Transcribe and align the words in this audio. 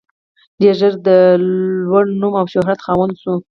ډېر 0.61 0.73
ژر 0.79 0.93
د 1.07 1.09
لوړ 1.89 2.05
نوم 2.21 2.33
او 2.41 2.45
شهرت 2.53 2.79
خاوند 2.85 3.13
شو. 3.21 3.33